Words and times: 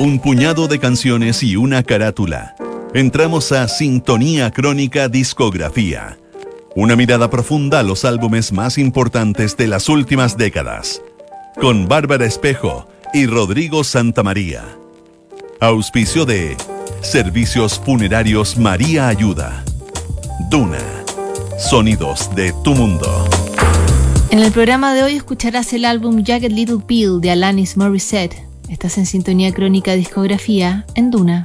un 0.00 0.18
puñado 0.18 0.66
de 0.66 0.78
canciones 0.78 1.42
y 1.42 1.56
una 1.56 1.82
carátula. 1.82 2.56
Entramos 2.94 3.52
a 3.52 3.68
Sintonía 3.68 4.50
Crónica 4.50 5.10
Discografía. 5.10 6.16
Una 6.74 6.96
mirada 6.96 7.28
profunda 7.28 7.80
a 7.80 7.82
los 7.82 8.06
álbumes 8.06 8.50
más 8.50 8.78
importantes 8.78 9.58
de 9.58 9.66
las 9.66 9.90
últimas 9.90 10.38
décadas. 10.38 11.02
Con 11.60 11.86
Bárbara 11.86 12.24
Espejo 12.24 12.88
y 13.12 13.26
Rodrigo 13.26 13.84
Santamaría. 13.84 14.64
Auspicio 15.60 16.24
de 16.24 16.56
Servicios 17.02 17.78
Funerarios 17.78 18.56
María 18.56 19.06
Ayuda. 19.06 19.62
Duna. 20.48 20.78
Sonidos 21.58 22.34
de 22.34 22.54
tu 22.64 22.74
mundo. 22.74 23.28
En 24.30 24.38
el 24.38 24.50
programa 24.50 24.94
de 24.94 25.02
hoy 25.02 25.16
escucharás 25.16 25.74
el 25.74 25.84
álbum 25.84 26.24
Jagged 26.24 26.52
Little 26.52 26.78
Pill 26.86 27.20
de 27.20 27.32
Alanis 27.32 27.76
Morissette 27.76 28.49
Estás 28.70 28.98
en 28.98 29.06
sintonía 29.06 29.52
crónica 29.52 29.96
discografía 29.96 30.86
en 30.94 31.10
Duna. 31.10 31.44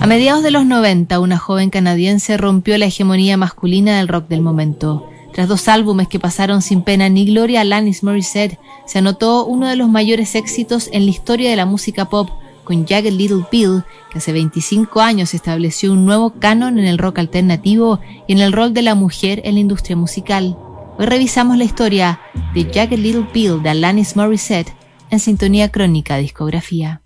A 0.00 0.06
mediados 0.08 0.42
de 0.42 0.50
los 0.50 0.66
90, 0.66 1.20
una 1.20 1.38
joven 1.38 1.70
canadiense 1.70 2.36
rompió 2.36 2.76
la 2.76 2.86
hegemonía 2.86 3.36
masculina 3.36 3.96
del 3.96 4.08
rock 4.08 4.26
del 4.26 4.42
momento. 4.42 5.08
Tras 5.32 5.46
dos 5.46 5.68
álbumes 5.68 6.08
que 6.08 6.18
pasaron 6.18 6.60
sin 6.60 6.82
pena 6.82 7.08
ni 7.08 7.24
gloria, 7.24 7.60
Alanis 7.60 8.02
Morissette 8.02 8.58
se 8.84 8.98
anotó 8.98 9.46
uno 9.46 9.68
de 9.68 9.76
los 9.76 9.88
mayores 9.88 10.34
éxitos 10.34 10.90
en 10.92 11.04
la 11.04 11.12
historia 11.12 11.50
de 11.50 11.56
la 11.56 11.66
música 11.66 12.06
pop 12.06 12.30
con 12.64 12.84
Jagged 12.84 13.12
Little 13.12 13.44
Pill, 13.48 13.84
que 14.10 14.18
hace 14.18 14.32
25 14.32 15.00
años 15.00 15.34
estableció 15.34 15.92
un 15.92 16.04
nuevo 16.04 16.30
canon 16.30 16.80
en 16.80 16.86
el 16.86 16.98
rock 16.98 17.20
alternativo 17.20 18.00
y 18.26 18.32
en 18.32 18.40
el 18.40 18.52
rol 18.52 18.74
de 18.74 18.82
la 18.82 18.96
mujer 18.96 19.40
en 19.44 19.54
la 19.54 19.60
industria 19.60 19.94
musical. 19.94 20.58
Hoy 20.98 21.06
revisamos 21.06 21.56
la 21.56 21.64
historia 21.64 22.18
de 22.54 22.64
Jagged 22.64 22.98
Little 22.98 23.28
Pill 23.32 23.62
de 23.62 23.70
Alanis 23.70 24.16
Morissette 24.16 24.72
en 25.14 25.20
sintonía 25.20 25.70
crónica 25.70 26.16
discografía. 26.18 27.00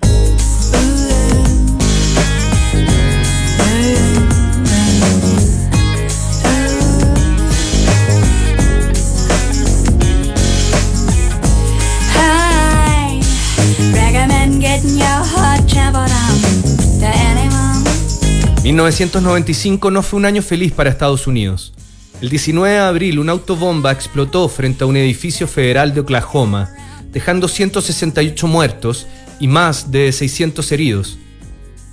...1995 18.64 19.91
no 19.91 20.03
fue 20.03 20.19
un 20.19 20.27
año 20.27 20.42
feliz 20.42 20.73
para 20.73 20.91
Estados 20.91 21.27
Unidos. 21.27 21.73
El 22.20 22.29
19 22.29 22.75
de 22.75 22.79
abril 22.81 23.19
una 23.19 23.33
autobomba 23.33 23.92
explotó 23.92 24.47
frente 24.48 24.84
a 24.84 24.86
un 24.86 24.97
edificio 24.97 25.48
federal 25.48 25.95
de 25.95 26.01
Oklahoma 26.01 26.70
dejando 27.12 27.48
168 27.48 28.47
muertos 28.47 29.06
y 29.41 29.48
más 29.48 29.91
de 29.91 30.12
600 30.12 30.73
heridos. 30.73 31.19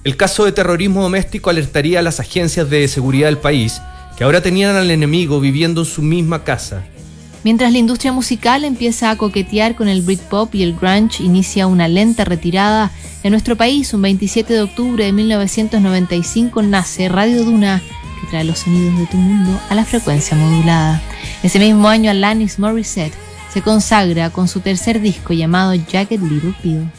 El 0.04 0.18
caso 0.18 0.46
de 0.46 0.52
terrorismo 0.52 1.02
doméstico 1.02 1.50
alertaría 1.50 2.00
a 2.00 2.04
las 2.04 2.20
agencias 2.20 2.70
de 2.70 2.88
seguridad 2.88 3.28
del 3.28 3.40
país, 3.40 3.82
que 4.18 4.24
ahora 4.24 4.42
tenían 4.42 4.76
al 4.76 4.92
enemigo 4.92 5.40
viviendo 5.40 5.82
en 5.82 5.88
su 5.88 6.02
misma 6.02 6.44
casa. 6.44 6.84
Mientras 7.44 7.72
la 7.72 7.78
industria 7.78 8.12
musical 8.12 8.64
empieza 8.64 9.12
a 9.12 9.18
coquetear 9.18 9.76
con 9.76 9.88
el 9.88 10.02
Britpop 10.02 10.54
y 10.56 10.64
el 10.64 10.76
grunge 10.76 11.24
inicia 11.24 11.68
una 11.68 11.88
lenta 11.88 12.26
retirada, 12.26 12.92
en 13.24 13.32
nuestro 13.32 13.56
país, 13.56 13.94
un 13.94 14.04
27 14.04 14.54
de 14.54 14.62
octubre 14.62 15.06
de 15.06 15.12
1995, 15.12 16.62
nace 16.62 17.10
Radio 17.10 17.44
Duna, 17.44 17.82
que 18.22 18.28
trae 18.28 18.44
los 18.44 18.60
sonidos 18.60 19.00
de 19.00 19.06
tu 19.08 19.18
mundo 19.18 19.60
a 19.70 19.76
la 19.76 19.86
frecuencia 19.86 20.38
modulada. 20.38 21.02
Ese 21.42 21.58
mismo 21.60 21.88
año, 21.88 22.12
Alanis 22.12 22.60
Morissette 22.60 23.25
se 23.56 23.62
consagra 23.62 24.32
con 24.32 24.50
su 24.50 24.60
tercer 24.60 25.00
disco 25.00 25.32
llamado 25.32 25.72
Jagged 25.90 26.20
Little 26.20 26.54
Pill. 26.62 26.92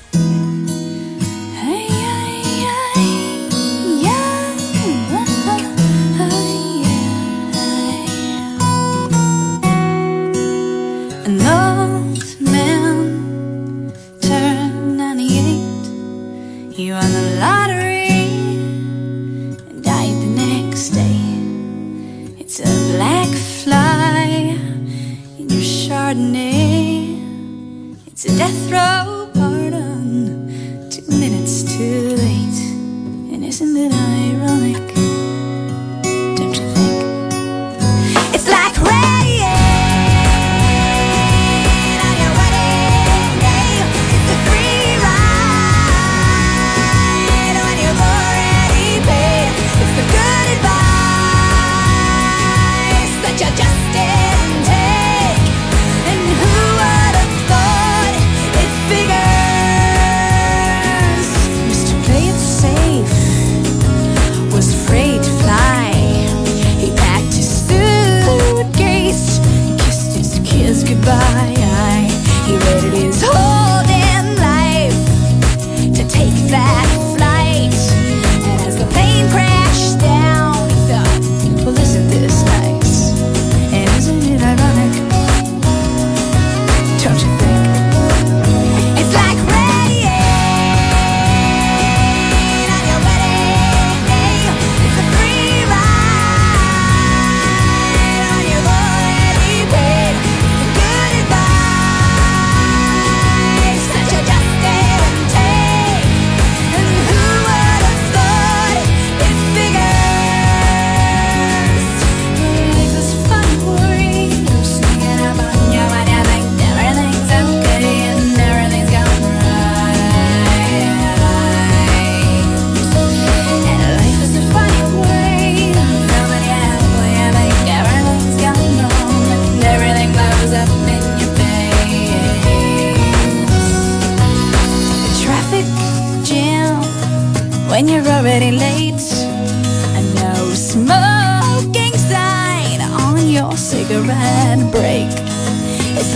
It's 26.08 27.16
a 28.26 28.38
death 28.38 28.70
row. 28.70 29.15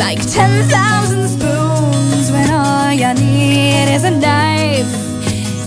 like 0.00 0.18
10,000 0.32 1.28
spoons 1.28 2.32
when 2.32 2.50
all 2.50 2.90
you 2.90 3.12
need 3.20 3.86
is 3.94 4.04
a 4.04 4.10
knife. 4.10 4.90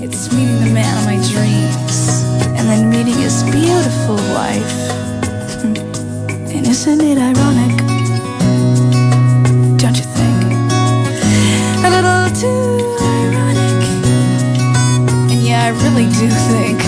It's 0.02 0.34
meeting 0.34 0.60
the 0.60 0.72
man 0.74 0.98
of 0.98 1.06
my 1.06 1.20
dreams 1.32 2.24
and 2.58 2.68
then 2.68 2.90
meeting 2.90 3.14
his 3.22 3.44
beautiful 3.44 4.16
wife. 4.34 4.74
Hmm. 5.62 5.78
And 6.50 6.68
isn't 6.68 7.02
it 7.02 7.20
ironic? 7.20 7.78
Don't 9.78 9.98
you 10.02 10.08
think? 10.18 10.46
A 11.86 11.90
little 11.96 12.26
too 12.42 12.74
ironic. 13.14 13.84
And 15.32 15.42
yeah, 15.48 15.66
I 15.66 15.70
really 15.84 16.08
do 16.20 16.28
think. 16.50 16.83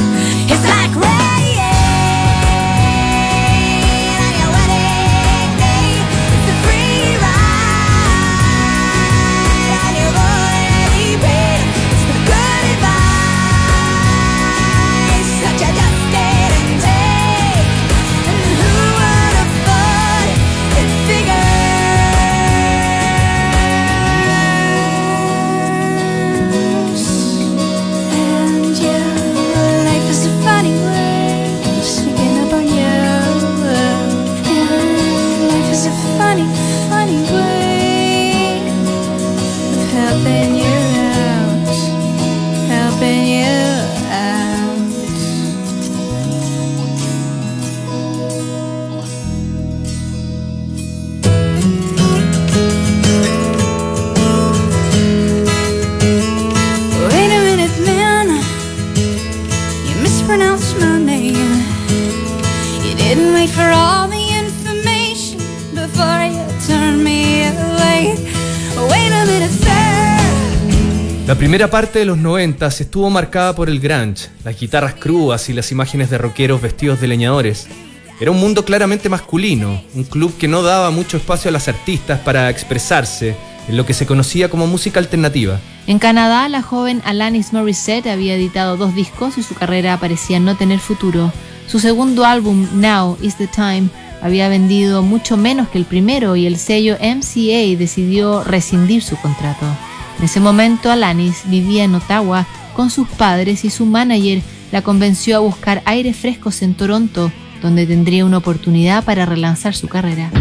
La 71.28 71.34
primera 71.34 71.72
parte 71.72 71.98
de 71.98 72.06
los 72.06 72.20
90 72.20 72.68
estuvo 72.68 73.10
marcada 73.10 73.56
por 73.56 73.68
el 73.68 73.80
grunge, 73.80 74.30
las 74.44 74.60
guitarras 74.60 74.94
crudas 74.94 75.50
y 75.50 75.54
las 75.54 75.72
imágenes 75.72 76.12
de 76.12 76.20
rockeros 76.20 76.62
vestidos 76.62 77.02
de 77.02 77.08
leñadores. 77.08 77.66
Era 78.20 78.30
un 78.30 78.40
mundo 78.40 78.64
claramente 78.64 79.10
masculino, 79.10 79.82
un 79.96 80.04
club 80.04 80.38
que 80.38 80.48
no 80.48 80.62
daba 80.62 80.92
mucho 80.92 81.18
espacio 81.18 81.50
a 81.50 81.52
las 81.52 81.68
artistas 81.68 82.20
para 82.20 82.52
expresarse 82.52 83.36
en 83.68 83.76
lo 83.76 83.88
que 83.88 83.96
se 83.96 84.06
conocía 84.06 84.52
como 84.52 84.68
música 84.68 85.00
alternativa. 85.00 85.60
En 85.88 85.98
Canadá, 85.98 86.48
la 86.48 86.62
joven 86.62 87.02
Alanis 87.04 87.54
Morissette 87.54 88.06
había 88.06 88.36
editado 88.36 88.78
dos 88.78 88.94
discos 88.94 89.40
y 89.40 89.42
su 89.42 89.56
carrera 89.56 90.00
parecía 90.00 90.40
no 90.40 90.56
tener 90.56 90.78
futuro. 90.78 91.34
Su 91.66 91.80
segundo 91.80 92.24
álbum, 92.24 92.68
Now 92.76 93.18
is 93.24 93.36
the 93.38 93.48
Time, 93.48 93.90
había 94.22 94.48
vendido 94.48 95.02
mucho 95.02 95.38
menos 95.38 95.70
que 95.70 95.80
el 95.80 95.86
primero 95.86 96.36
y 96.36 96.46
el 96.46 96.58
sello 96.58 96.98
MCA 97.02 97.80
decidió 97.80 98.44
rescindir 98.44 99.02
su 99.02 99.18
contrato. 99.18 99.66
En 100.18 100.26
ese 100.26 100.40
momento, 100.40 100.90
Alanis 100.92 101.44
vivía 101.46 101.84
en 101.84 101.96
Ottawa 101.96 102.46
con 102.74 102.90
sus 102.90 103.08
padres 103.08 103.66
y 103.66 103.70
su 103.70 103.86
manager 103.86 104.42
la 104.72 104.82
convenció 104.82 105.38
a 105.38 105.40
buscar 105.40 105.82
aires 105.86 106.16
frescos 106.16 106.62
en 106.62 106.74
Toronto, 106.74 107.32
donde 107.62 107.86
tendría 107.86 108.26
una 108.26 108.38
oportunidad 108.38 109.04
para 109.04 109.26
relanzar 109.26 109.76
su 109.76 109.88
carrera. 109.88 110.32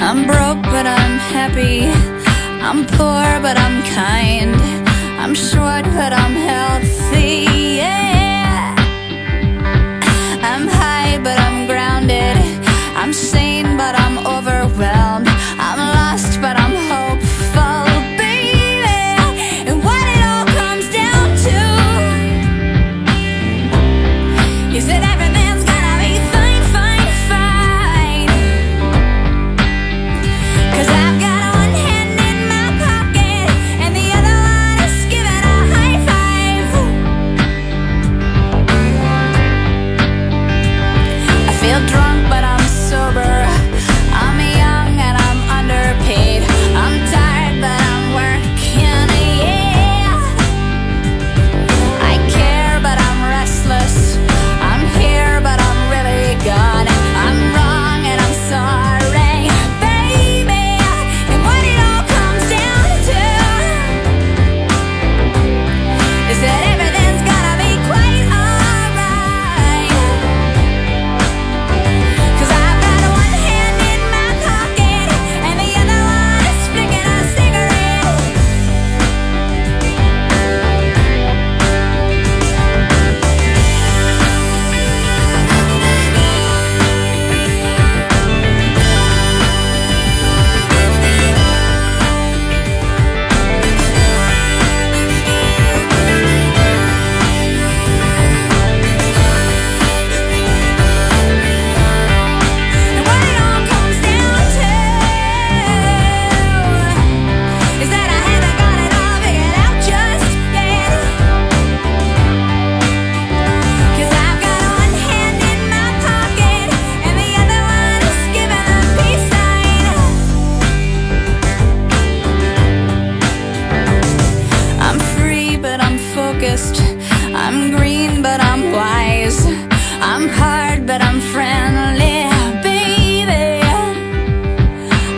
I'm 0.00 0.26
broke, 0.26 0.62
but 0.70 0.86
I'm 0.86 1.18
happy. 1.32 1.86
I'm 2.60 2.84
poor, 2.86 3.40
but 3.40 3.56
I'm 3.56 3.82
kind. 3.94 4.54
I'm 5.18 5.34
short, 5.34 5.84
but 5.84 6.12
I'm 6.12 6.34
healthy. 6.34 6.61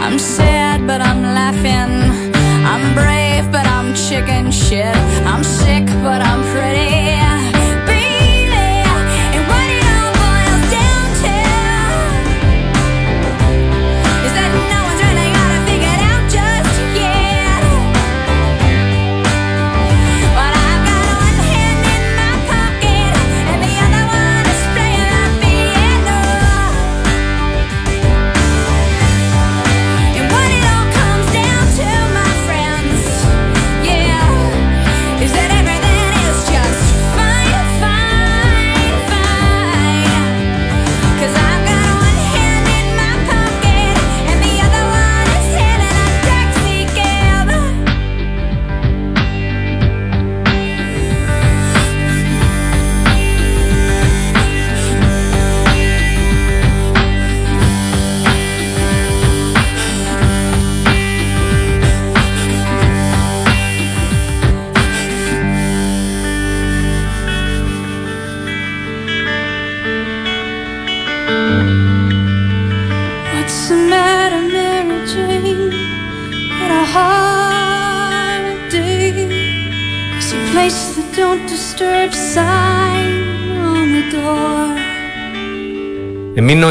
I'm 0.05 0.19
sad, 0.19 0.87
but 0.87 1.01
I'm 1.01 1.23
laughing. 1.23 1.91
I'm 2.63 2.95
brave, 2.95 3.51
but 3.51 3.67
I'm 3.67 3.95
chicken 3.95 4.53
shit. 4.53 4.95
I'm 5.25 5.43
sick, 5.43 5.87
but 6.03 6.21
I'm 6.21 6.43
pretty. 6.53 7.34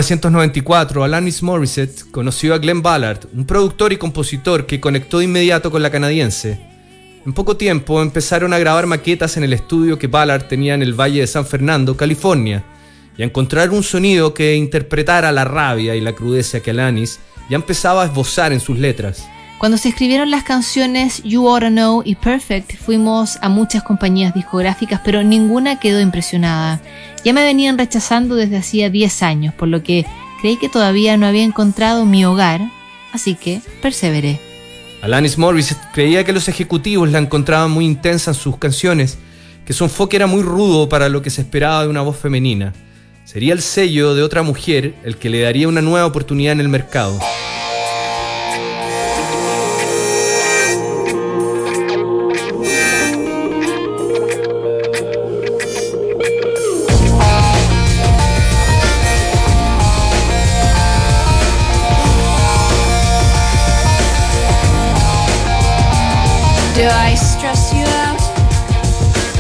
1994, 0.03 1.01
Alanis 1.01 1.41
Morissette 1.41 2.03
conoció 2.11 2.53
a 2.53 2.57
Glenn 2.57 2.81
Ballard, 2.81 3.25
un 3.33 3.45
productor 3.45 3.93
y 3.93 3.97
compositor 3.97 4.65
que 4.65 4.81
conectó 4.81 5.19
de 5.19 5.25
inmediato 5.25 5.71
con 5.71 5.81
la 5.81 5.91
canadiense. 5.91 6.59
En 7.25 7.31
poco 7.31 7.55
tiempo 7.55 8.01
empezaron 8.01 8.51
a 8.51 8.59
grabar 8.59 8.85
maquetas 8.85 9.37
en 9.37 9.45
el 9.45 9.53
estudio 9.53 9.97
que 9.97 10.07
Ballard 10.07 10.49
tenía 10.49 10.73
en 10.73 10.81
el 10.81 10.93
Valle 10.93 11.21
de 11.21 11.27
San 11.27 11.45
Fernando, 11.45 11.95
California, 11.95 12.65
y 13.17 13.21
a 13.21 13.25
encontrar 13.25 13.69
un 13.69 13.81
sonido 13.81 14.33
que 14.33 14.55
interpretara 14.55 15.31
la 15.31 15.45
rabia 15.45 15.95
y 15.95 16.01
la 16.01 16.13
crudeza 16.13 16.59
que 16.59 16.71
Alanis 16.71 17.21
ya 17.49 17.55
empezaba 17.55 18.03
a 18.03 18.07
esbozar 18.07 18.51
en 18.51 18.59
sus 18.59 18.77
letras. 18.77 19.25
Cuando 19.57 19.77
se 19.77 19.89
escribieron 19.89 20.29
las 20.29 20.43
canciones 20.43 21.23
You 21.23 21.47
Oughta 21.47 21.69
Know 21.69 22.01
y 22.03 22.15
Perfect, 22.15 22.75
fuimos 22.75 23.37
a 23.41 23.47
muchas 23.47 23.83
compañías 23.83 24.33
discográficas, 24.33 24.99
pero 25.05 25.23
ninguna 25.23 25.79
quedó 25.79 26.01
impresionada. 26.01 26.81
Ya 27.23 27.31
me 27.31 27.43
venían 27.43 27.77
rechazando 27.77 28.35
desde 28.35 28.57
hacía 28.57 28.89
10 28.89 29.23
años, 29.23 29.53
por 29.53 29.69
lo 29.69 29.81
que 29.81 30.05
creí 30.41 30.57
que 30.57 30.67
todavía 30.67 31.15
no 31.15 31.27
había 31.27 31.43
encontrado 31.43 32.03
mi 32.03 32.25
hogar, 32.25 32.59
así 33.13 33.35
que 33.35 33.61
perseveré. 33.81 34.41
Alanis 35.01 35.37
Morris 35.37 35.75
creía 35.93 36.25
que 36.25 36.33
los 36.33 36.49
ejecutivos 36.49 37.09
la 37.09 37.19
encontraban 37.19 37.71
muy 37.71 37.85
intensa 37.85 38.31
en 38.31 38.35
sus 38.35 38.57
canciones, 38.57 39.17
que 39.65 39.73
su 39.73 39.85
enfoque 39.85 40.17
era 40.17 40.27
muy 40.27 40.41
rudo 40.43 40.89
para 40.89 41.07
lo 41.07 41.21
que 41.21 41.29
se 41.29 41.41
esperaba 41.41 41.83
de 41.83 41.89
una 41.89 42.01
voz 42.01 42.17
femenina. 42.17 42.73
Sería 43.23 43.53
el 43.53 43.61
sello 43.61 44.15
de 44.15 44.23
otra 44.23 44.43
mujer 44.43 44.95
el 45.05 45.15
que 45.15 45.29
le 45.29 45.39
daría 45.39 45.69
una 45.69 45.81
nueva 45.81 46.05
oportunidad 46.05 46.51
en 46.53 46.59
el 46.59 46.69
mercado. 46.69 47.17
Do 66.75 66.87
I 66.87 67.13
stress 67.13 67.71
you 67.71 67.85
out? 68.01 68.19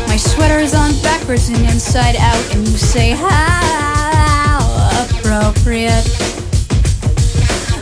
My 0.07 0.17
sweater's 0.17 0.75
on 0.75 0.91
backwards 1.01 1.49
and 1.49 1.57
inside 1.65 2.15
out, 2.15 2.55
and 2.55 2.67
you 2.67 2.77
say, 2.77 3.09
How 3.09 4.59
appropriate. 5.01 6.05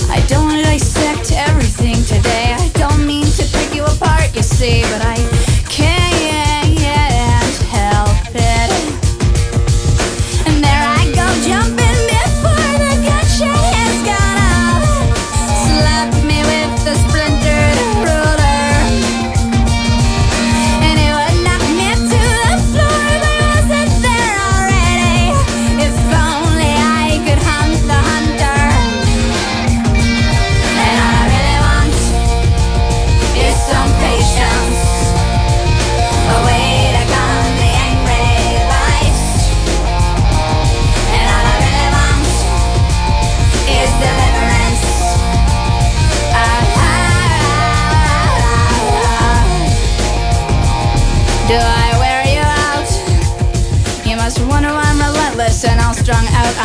I 0.10 0.24
don't 0.30 0.64
dissect 0.64 1.34
everything 1.34 1.96
today. 2.06 2.56
I 2.58 2.70
don't 2.76 3.06
mean 3.06 3.26
to 3.26 3.44
pick 3.52 3.76
you 3.76 3.84
apart, 3.84 4.34
you 4.34 4.42
see, 4.42 4.84
but 4.84 5.02
I 5.04 5.31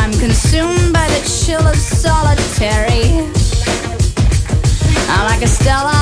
I'm 0.07 0.17
consumed 0.19 0.93
by 0.93 1.05
the 1.09 1.19
chill 1.27 1.67
of 1.67 1.75
solitary. 1.75 3.27
I'm 5.09 5.25
like 5.27 5.41
a 5.41 5.47
Stella. 5.47 5.96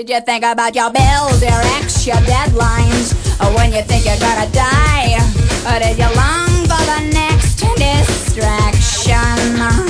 Did 0.00 0.08
you 0.08 0.20
think 0.22 0.44
about 0.44 0.74
your 0.74 0.90
bills, 0.90 1.42
your 1.42 1.60
ex, 1.76 2.06
your 2.06 2.16
deadlines? 2.24 3.12
Or 3.38 3.54
when 3.54 3.70
you 3.70 3.82
think 3.82 4.06
you're 4.06 4.16
gonna 4.16 4.50
die? 4.50 5.18
Or 5.66 5.78
did 5.78 5.98
you 5.98 6.08
long 6.16 6.64
for 6.64 6.82
the 6.88 7.00
next 7.12 7.60
distraction? 7.76 9.89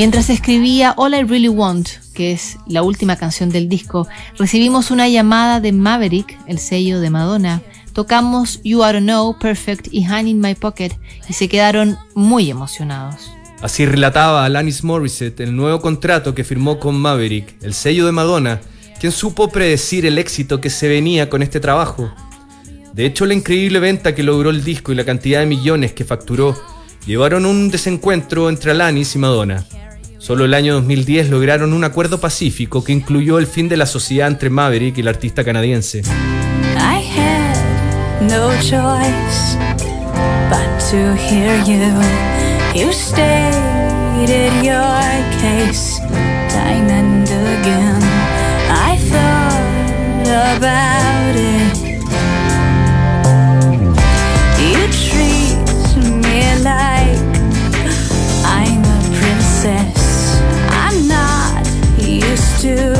Mientras 0.00 0.30
escribía 0.30 0.94
All 0.96 1.12
I 1.12 1.24
Really 1.24 1.50
Want, 1.50 1.90
que 2.14 2.32
es 2.32 2.56
la 2.66 2.82
última 2.82 3.16
canción 3.16 3.50
del 3.50 3.68
disco, 3.68 4.08
recibimos 4.38 4.90
una 4.90 5.10
llamada 5.10 5.60
de 5.60 5.72
Maverick, 5.72 6.38
el 6.46 6.58
sello 6.58 7.00
de 7.00 7.10
Madonna. 7.10 7.60
Tocamos 7.92 8.62
You 8.64 8.82
Are 8.82 9.00
Know, 9.00 9.38
Perfect 9.38 9.88
y 9.92 10.04
Hand 10.04 10.28
in 10.28 10.40
My 10.40 10.54
Pocket 10.54 10.92
y 11.28 11.34
se 11.34 11.50
quedaron 11.50 11.98
muy 12.14 12.48
emocionados. 12.50 13.30
Así 13.60 13.84
relataba 13.84 14.46
Alanis 14.46 14.82
Morissette 14.84 15.40
el 15.40 15.54
nuevo 15.54 15.82
contrato 15.82 16.34
que 16.34 16.44
firmó 16.44 16.78
con 16.78 16.98
Maverick, 16.98 17.62
el 17.62 17.74
sello 17.74 18.06
de 18.06 18.12
Madonna, 18.12 18.62
quien 18.98 19.12
supo 19.12 19.50
predecir 19.50 20.06
el 20.06 20.16
éxito 20.16 20.62
que 20.62 20.70
se 20.70 20.88
venía 20.88 21.28
con 21.28 21.42
este 21.42 21.60
trabajo. 21.60 22.10
De 22.94 23.04
hecho, 23.04 23.26
la 23.26 23.34
increíble 23.34 23.80
venta 23.80 24.14
que 24.14 24.22
logró 24.22 24.48
el 24.48 24.64
disco 24.64 24.92
y 24.92 24.94
la 24.94 25.04
cantidad 25.04 25.40
de 25.40 25.46
millones 25.46 25.92
que 25.92 26.06
facturó 26.06 26.58
llevaron 27.06 27.44
un 27.44 27.70
desencuentro 27.70 28.48
entre 28.48 28.70
Alanis 28.70 29.14
y 29.14 29.18
Madonna. 29.18 29.66
Solo 30.20 30.44
el 30.44 30.52
año 30.52 30.74
2010 30.74 31.30
lograron 31.30 31.72
un 31.72 31.82
acuerdo 31.82 32.20
pacífico 32.20 32.84
que 32.84 32.92
incluyó 32.92 33.38
el 33.38 33.46
fin 33.46 33.70
de 33.70 33.78
la 33.78 33.86
sociedad 33.86 34.28
entre 34.28 34.50
Maverick 34.50 34.98
y 34.98 35.00
el 35.00 35.08
artista 35.08 35.44
canadiense. 35.44 36.02
I 36.76 37.00
had 37.00 37.56
no 38.20 38.50
choice 38.60 39.56
but 40.50 40.78
to 40.90 41.16
hear 41.16 41.56
you. 41.64 41.90
You 42.74 42.92
stated 42.92 44.52
your 44.62 45.00
case 45.40 45.98
time 46.50 46.90
and 46.90 47.26
again. 47.26 48.02
I 48.68 48.98
thought 49.10 50.58
about 50.58 51.34
it. 51.34 51.59
do. 62.60 62.92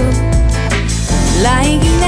Like 1.42 1.84
you 1.84 1.99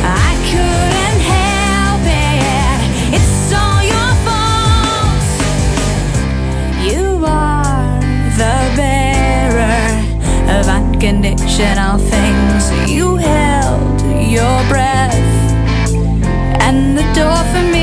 I 0.02 0.32
couldn't 0.50 1.20
help 1.34 2.04
but 2.06 2.78
It's 3.16 3.52
all 3.52 3.82
your 3.92 4.12
fault 4.24 5.26
You 6.88 7.24
are 7.26 8.00
the 8.40 8.56
bearer 8.78 9.84
of 10.58 10.68
all 10.68 11.38
the 11.38 11.48
shit 11.48 11.76
I'm 11.76 11.98
thinking 11.98 12.88
you 12.88 13.16
held 13.16 14.00
your 14.20 14.58
breath 14.68 15.14
and 16.60 16.96
the 16.96 17.02
door 17.14 17.36
for 17.52 17.62
me. 17.62 17.73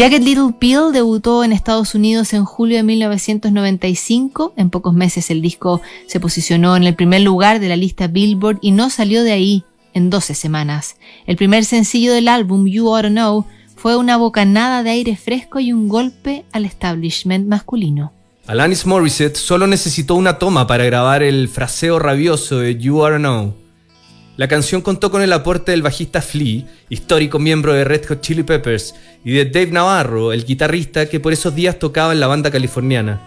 Jagged 0.00 0.22
Little 0.22 0.54
Pill 0.58 0.92
debutó 0.94 1.44
en 1.44 1.52
Estados 1.52 1.94
Unidos 1.94 2.32
en 2.32 2.46
julio 2.46 2.78
de 2.78 2.82
1995. 2.84 4.54
En 4.56 4.70
pocos 4.70 4.94
meses 4.94 5.30
el 5.30 5.42
disco 5.42 5.82
se 6.06 6.18
posicionó 6.18 6.74
en 6.74 6.84
el 6.84 6.94
primer 6.94 7.20
lugar 7.20 7.60
de 7.60 7.68
la 7.68 7.76
lista 7.76 8.06
Billboard 8.06 8.60
y 8.62 8.70
no 8.70 8.88
salió 8.88 9.22
de 9.22 9.32
ahí 9.32 9.64
en 9.92 10.08
12 10.08 10.34
semanas. 10.34 10.96
El 11.26 11.36
primer 11.36 11.66
sencillo 11.66 12.14
del 12.14 12.28
álbum, 12.28 12.66
You 12.66 12.88
Ought 12.88 13.02
to 13.02 13.08
Know, 13.10 13.44
fue 13.76 13.94
una 13.98 14.16
bocanada 14.16 14.82
de 14.82 14.88
aire 14.88 15.16
fresco 15.16 15.60
y 15.60 15.70
un 15.74 15.86
golpe 15.86 16.46
al 16.52 16.64
establishment 16.64 17.46
masculino. 17.46 18.10
Alanis 18.46 18.86
Morissette 18.86 19.36
solo 19.36 19.66
necesitó 19.66 20.14
una 20.14 20.38
toma 20.38 20.66
para 20.66 20.86
grabar 20.86 21.22
el 21.22 21.46
fraseo 21.50 21.98
rabioso 21.98 22.60
de 22.60 22.78
You 22.78 23.00
to 23.00 23.18
Know. 23.18 23.59
La 24.40 24.48
canción 24.48 24.80
contó 24.80 25.10
con 25.10 25.20
el 25.20 25.34
aporte 25.34 25.72
del 25.72 25.82
bajista 25.82 26.22
Flea, 26.22 26.64
histórico 26.88 27.38
miembro 27.38 27.74
de 27.74 27.84
Red 27.84 28.06
Hot 28.08 28.22
Chili 28.22 28.42
Peppers, 28.42 28.94
y 29.22 29.32
de 29.32 29.44
Dave 29.44 29.70
Navarro, 29.70 30.32
el 30.32 30.46
guitarrista 30.46 31.10
que 31.10 31.20
por 31.20 31.34
esos 31.34 31.54
días 31.54 31.78
tocaba 31.78 32.14
en 32.14 32.20
la 32.20 32.26
banda 32.26 32.50
californiana. 32.50 33.20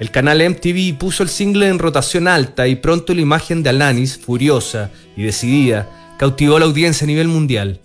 El 0.00 0.10
canal 0.10 0.42
MTV 0.42 0.98
puso 0.98 1.22
el 1.22 1.28
single 1.28 1.68
en 1.68 1.78
rotación 1.78 2.26
alta 2.26 2.66
y 2.66 2.74
pronto 2.74 3.14
la 3.14 3.20
imagen 3.20 3.62
de 3.62 3.70
Alanis, 3.70 4.18
furiosa 4.18 4.90
y 5.16 5.22
decidida, 5.22 5.88
cautivó 6.18 6.56
a 6.56 6.58
la 6.58 6.66
audiencia 6.66 7.04
a 7.04 7.06
nivel 7.06 7.28
mundial. 7.28 7.78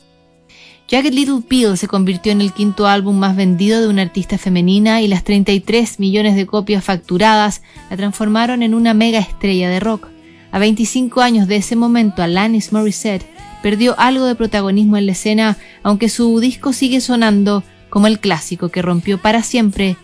Jagged 0.89 1.13
Little 1.13 1.43
Pill 1.47 1.77
se 1.77 1.87
convirtió 1.87 2.31
en 2.31 2.41
el 2.41 2.51
quinto 2.51 2.87
álbum 2.87 3.15
más 3.15 3.35
vendido 3.35 3.79
de 3.79 3.89
una 3.89 4.01
artista 4.01 4.39
femenina 4.39 5.03
y 5.03 5.07
las 5.07 5.23
33 5.23 5.99
millones 5.99 6.35
de 6.35 6.47
copias 6.47 6.83
facturadas 6.83 7.61
la 7.91 7.97
transformaron 7.97 8.63
en 8.63 8.73
una 8.73 8.95
mega 8.95 9.19
estrella 9.19 9.69
de 9.69 9.79
rock. 9.79 10.14
A 10.55 10.59
25 10.59 11.19
años 11.19 11.49
de 11.49 11.57
ese 11.57 11.75
momento, 11.75 12.23
Alanis 12.23 12.71
Morissette 12.71 13.25
perdió 13.61 13.93
algo 13.99 14.23
de 14.23 14.35
protagonismo 14.35 14.95
en 14.95 15.05
la 15.05 15.11
escena, 15.11 15.57
aunque 15.83 16.07
su 16.07 16.39
disco 16.39 16.71
sigue 16.71 17.01
sonando 17.01 17.61
como 17.89 18.07
el 18.07 18.21
clásico 18.21 18.69
que 18.69 18.81
rompió 18.81 19.21
para 19.21 19.43
siempre 19.43 19.97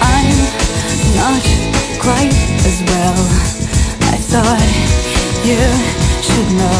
I'm 0.00 0.38
not 1.16 1.44
quite 2.00 2.36
as 2.64 2.82
well. 2.86 3.18
I 4.12 4.16
thought 4.30 4.70
you 5.44 5.58
should 6.22 6.50
know. 6.56 6.75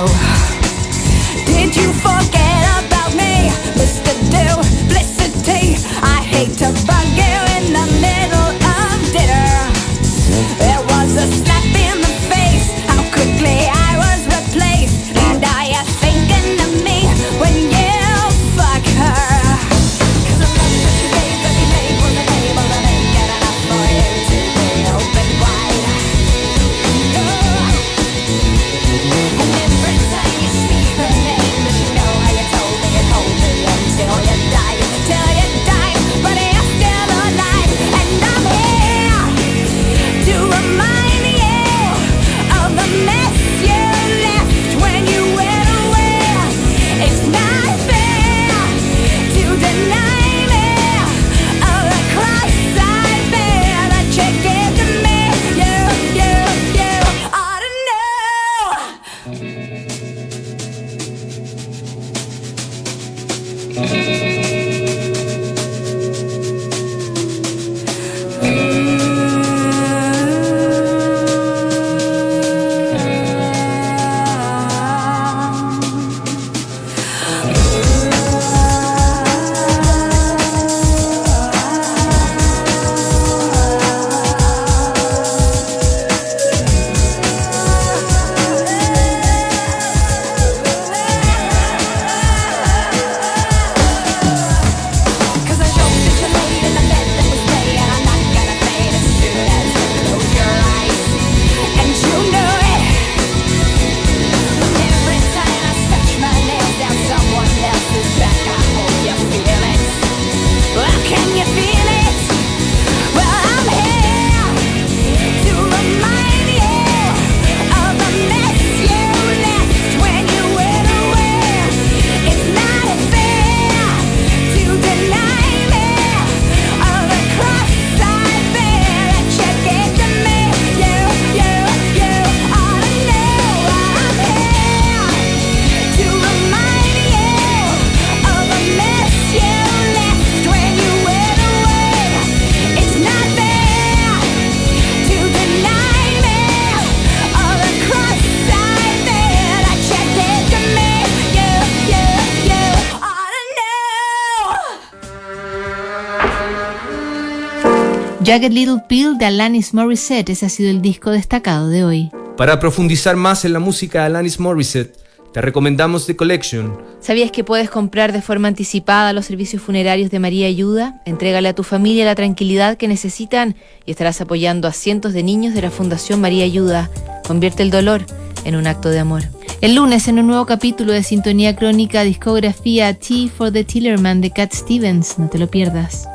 Jagged 158.27 158.51
Little 158.51 158.83
Pill 158.89 159.19
de 159.19 159.27
Alanis 159.27 159.73
Morissette, 159.73 160.31
ese 160.31 160.47
ha 160.47 160.49
sido 160.49 160.69
el 160.69 160.83
disco 160.83 161.13
destacado 161.13 161.69
de 161.69 161.85
hoy. 161.85 162.11
Para 162.37 162.59
profundizar 162.59 163.15
más 163.15 163.45
en 163.45 163.53
la 163.53 163.61
música 163.61 164.01
de 164.01 164.07
Alanis 164.07 164.41
Morissette, 164.41 164.99
Te 165.33 165.41
recomendamos 165.41 166.07
The 166.07 166.17
Collection. 166.17 166.77
¿Sabías 166.99 167.31
que 167.31 167.45
puedes 167.45 167.71
comprar 167.71 168.13
de 168.13 168.23
forma 168.23 168.49
anticipada 168.49 169.13
los 169.13 169.27
servicios 169.27 169.63
funerarios 169.63 170.11
de 170.11 170.19
María 170.19 170.49
Ayuda? 170.49 171.01
Entrégale 171.07 171.49
a 171.49 171.55
tu 171.55 171.63
familia 171.63 172.05
la 172.05 172.17
tranquilidad 172.17 172.77
que 172.77 172.89
necesitan 172.89 173.55
y 173.85 173.93
estarás 173.93 174.21
apoyando 174.21 174.67
a 174.67 174.73
cientos 174.73 175.13
de 175.13 175.23
niños 175.23 175.55
de 175.55 175.63
la 175.63 175.71
Fundación 175.71 176.21
María 176.21 176.45
Ayuda. 176.45 176.91
Convierte 177.29 177.63
el 177.63 177.71
dolor 177.71 178.07
en 178.45 178.57
un 178.57 178.67
acto 178.67 178.89
de 178.89 178.99
amor. 178.99 179.23
El 179.61 179.77
lunes, 179.77 180.09
en 180.09 180.19
un 180.19 180.27
nuevo 180.27 180.47
capítulo 180.47 180.93
de 180.93 181.05
Sintonía 181.05 181.55
Crónica 181.55 182.03
Discografía 182.03 182.93
T 182.95 183.29
for 183.29 183.53
the 183.53 183.63
Tillerman 183.63 184.21
de 184.21 184.33
Cat 184.33 184.53
Stevens. 184.53 185.17
No 185.17 185.29
te 185.29 185.39
lo 185.39 185.49
pierdas. 185.49 186.09